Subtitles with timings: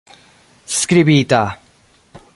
[0.77, 1.43] skribita